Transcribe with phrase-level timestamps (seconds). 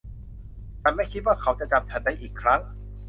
[0.81, 2.59] ฉันไม่คิดว่าเขาจะจำฉันได้อีกครั้ง